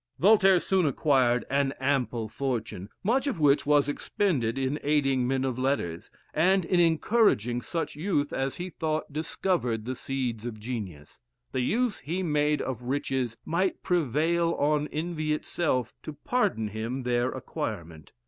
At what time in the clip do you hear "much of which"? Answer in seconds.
3.03-3.67